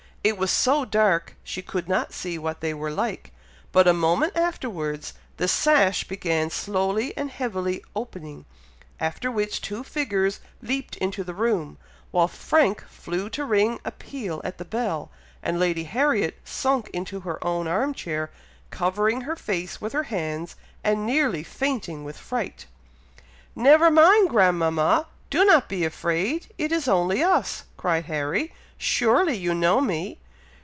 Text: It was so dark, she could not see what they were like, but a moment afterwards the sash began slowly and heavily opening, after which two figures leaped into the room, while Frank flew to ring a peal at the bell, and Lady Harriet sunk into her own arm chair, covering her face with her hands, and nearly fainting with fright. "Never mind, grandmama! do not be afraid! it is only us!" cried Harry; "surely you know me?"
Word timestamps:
It 0.23 0.37
was 0.37 0.51
so 0.51 0.85
dark, 0.85 1.35
she 1.43 1.63
could 1.63 1.89
not 1.89 2.13
see 2.13 2.37
what 2.37 2.59
they 2.61 2.75
were 2.75 2.91
like, 2.91 3.33
but 3.71 3.87
a 3.87 3.91
moment 3.91 4.33
afterwards 4.37 5.13
the 5.37 5.47
sash 5.47 6.03
began 6.03 6.51
slowly 6.51 7.11
and 7.17 7.31
heavily 7.31 7.83
opening, 7.95 8.45
after 8.99 9.31
which 9.31 9.61
two 9.61 9.83
figures 9.83 10.39
leaped 10.61 10.95
into 10.97 11.23
the 11.23 11.33
room, 11.33 11.79
while 12.11 12.27
Frank 12.27 12.85
flew 12.87 13.31
to 13.31 13.43
ring 13.45 13.79
a 13.83 13.89
peal 13.89 14.41
at 14.43 14.59
the 14.59 14.63
bell, 14.63 15.09
and 15.41 15.59
Lady 15.59 15.85
Harriet 15.85 16.37
sunk 16.45 16.87
into 16.91 17.21
her 17.21 17.43
own 17.43 17.67
arm 17.67 17.91
chair, 17.91 18.29
covering 18.69 19.21
her 19.21 19.35
face 19.35 19.81
with 19.81 19.91
her 19.91 20.03
hands, 20.03 20.55
and 20.83 21.03
nearly 21.03 21.41
fainting 21.41 22.03
with 22.03 22.15
fright. 22.19 22.67
"Never 23.55 23.89
mind, 23.89 24.29
grandmama! 24.29 25.07
do 25.31 25.43
not 25.45 25.67
be 25.67 25.83
afraid! 25.83 26.45
it 26.59 26.71
is 26.71 26.87
only 26.87 27.23
us!" 27.23 27.63
cried 27.75 28.05
Harry; 28.05 28.53
"surely 28.83 29.37
you 29.37 29.53
know 29.53 29.79
me?" 29.79 30.17